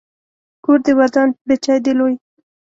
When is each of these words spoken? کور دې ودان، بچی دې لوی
کور 0.63 0.79
دې 0.85 0.93
ودان، 0.99 1.27
بچی 1.47 1.75
دې 1.83 1.93
لوی 1.99 2.15